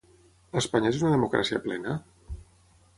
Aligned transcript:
Espanya 0.61 0.89
és 0.93 0.97
una 1.03 1.13
democràcia 1.17 1.63
plena? 1.69 1.97